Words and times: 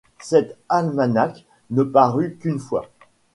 Cet 0.17 0.57
almanach 0.67 1.45
ne 1.69 1.83
parut 1.83 2.35
qu'une 2.41 2.57
fois. 2.57 2.89